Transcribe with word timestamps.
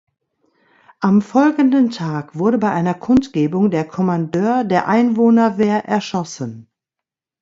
Am 0.99 1.21
folgenden 1.21 1.91
Tag 1.91 2.35
wurde 2.35 2.57
bei 2.57 2.71
einer 2.71 2.95
Kundgebung 2.95 3.69
der 3.69 3.87
Kommandeur 3.87 4.63
der 4.63 4.87
Einwohnerwehr 4.87 5.85
erschossen. 5.85 6.71